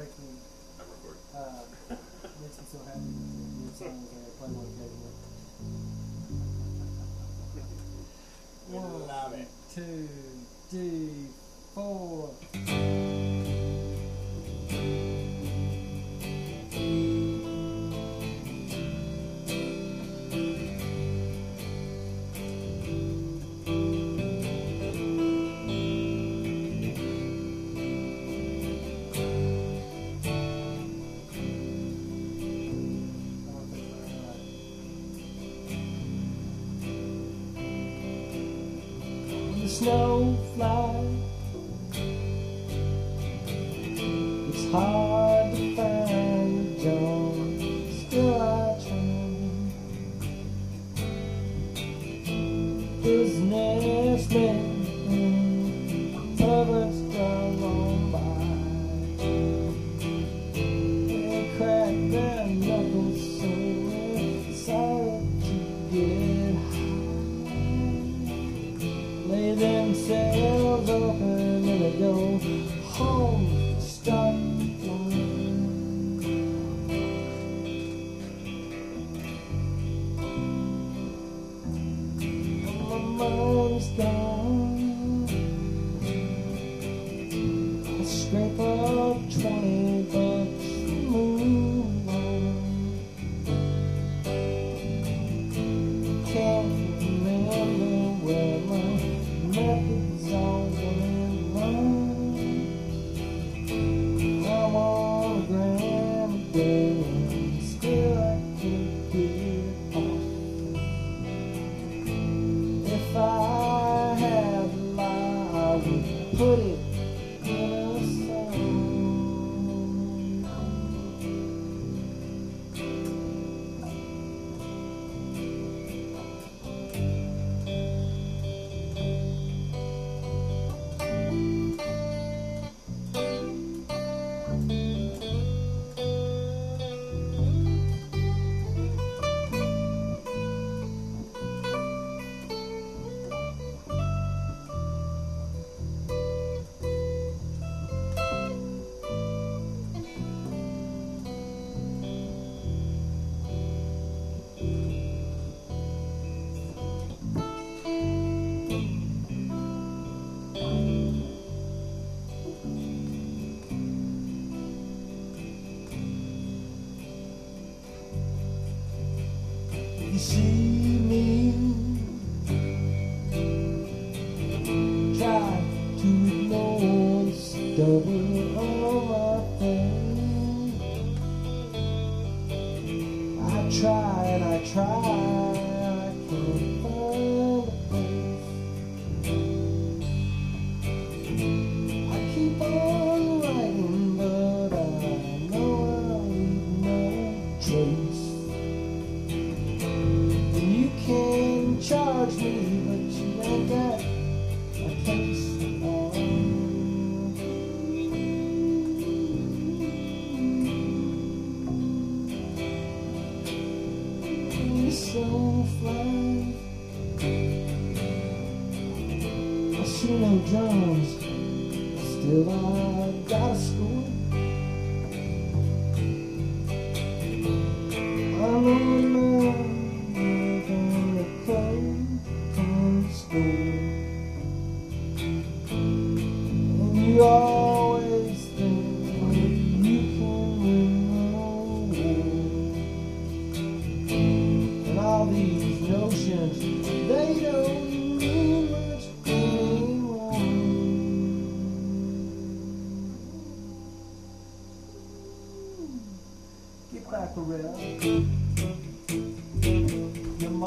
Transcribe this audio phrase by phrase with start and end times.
[0.00, 0.32] make me.
[0.80, 1.20] I'm recording.
[1.36, 1.60] Uh,
[2.40, 3.04] makes me so happy.
[3.04, 4.00] New song.
[4.38, 4.64] Play one
[39.80, 40.99] Snowflake.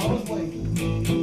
[0.03, 1.22] I was like.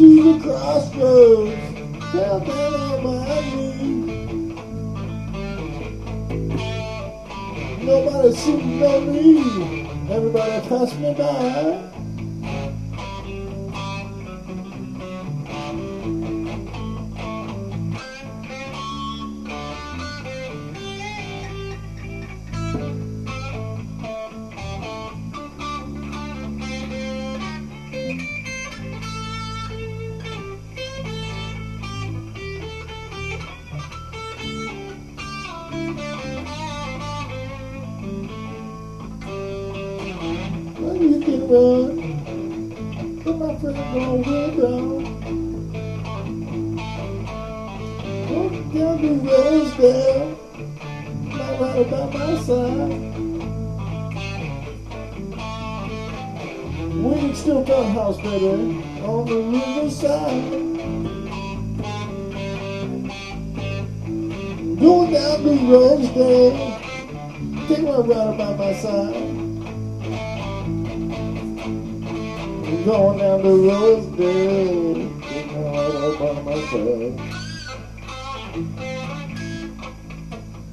[0.00, 1.60] to the crossroads.
[2.14, 4.56] Down on my knees.
[7.84, 9.28] Nobody shooting on me.
[10.10, 11.99] Everybody passed me by.
[59.10, 60.50] On the riverside.
[64.80, 66.80] Going down the roads down.
[67.66, 69.14] Take my ride by my side.
[72.84, 74.94] Going down the road there,
[75.28, 77.14] take my ride by my side.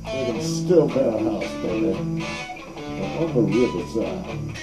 [0.06, 1.92] We can still a house, baby,
[3.20, 4.57] on the riverside.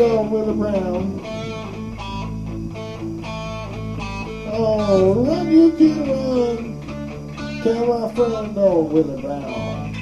[0.00, 1.20] On Willie Brown.
[4.52, 7.62] Oh, run, you can run.
[7.62, 9.94] Tell my friend on Willie Brown.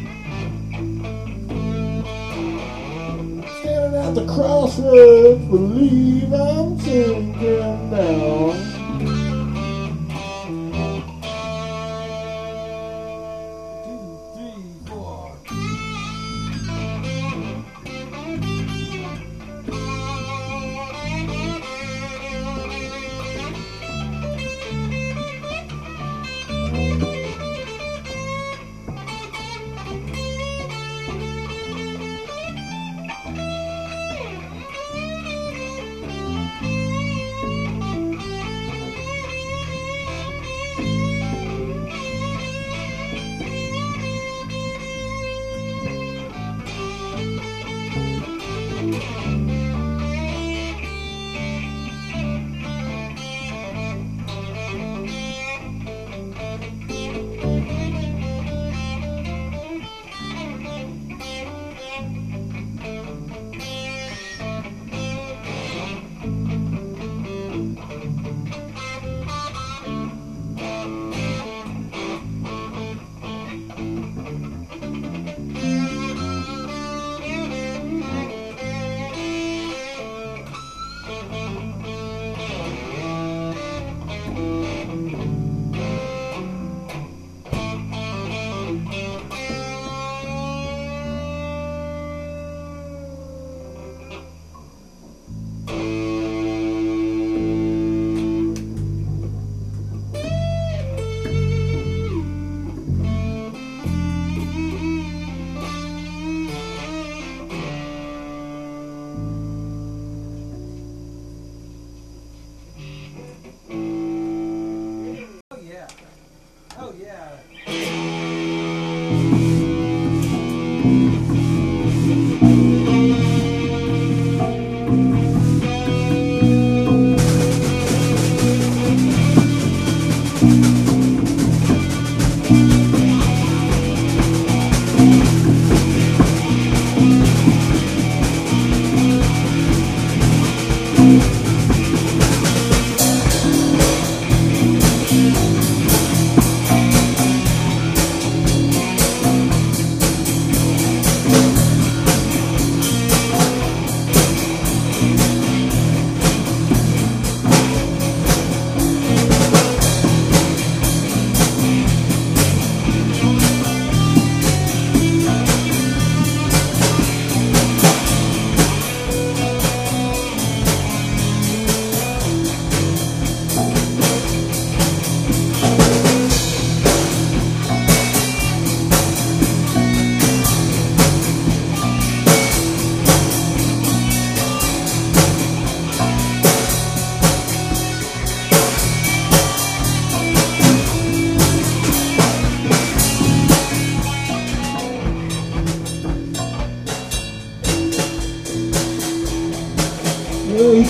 [3.60, 8.77] Standing at the crossroads, believe I'm sinking down.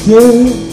[0.09, 0.68] Rachel.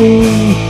[0.00, 0.69] In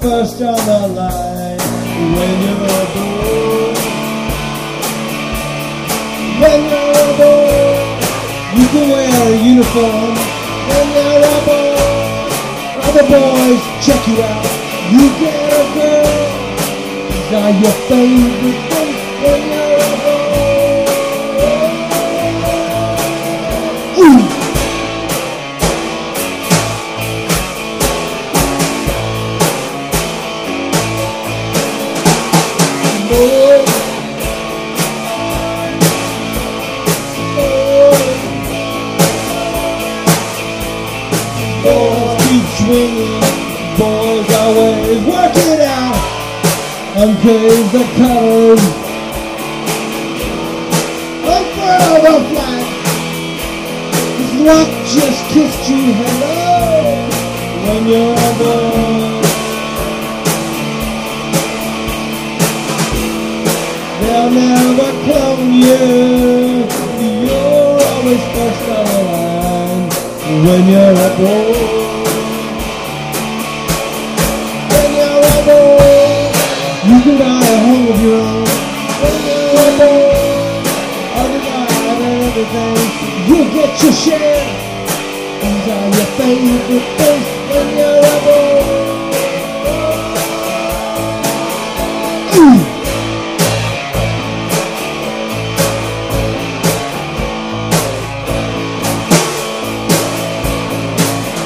[0.00, 1.58] first on the line
[2.16, 2.56] when you're
[2.94, 3.74] born.
[6.40, 8.00] When you're born.
[8.56, 10.14] You can wear a uniform
[10.68, 11.80] when you're a boy.
[12.86, 14.46] Other boys check you out.
[14.92, 16.20] You get a girl.
[17.10, 18.69] These are your favorite
[47.22, 48.64] Uncase the colors.
[54.16, 56.96] This rock just kissed you hello
[57.66, 59.20] when you're boy.
[64.00, 66.64] They'll never clone you.
[67.26, 69.88] You're always first on the line
[70.46, 71.79] when you're boy.
[82.52, 84.44] you get your share.
[85.40, 88.50] These are your favorite things when you're a.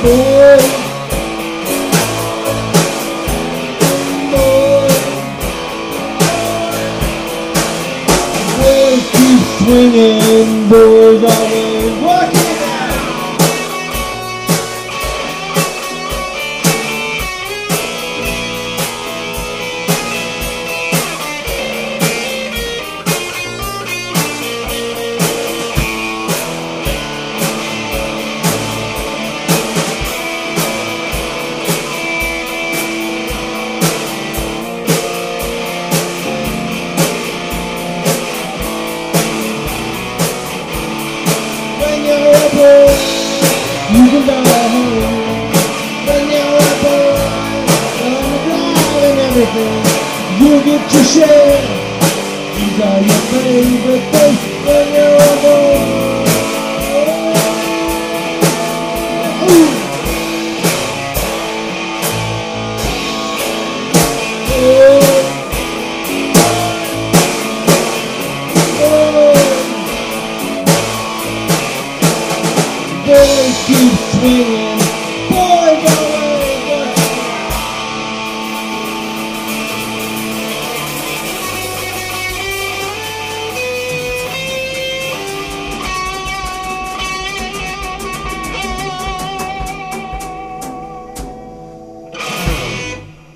[0.03, 0.74] Boy.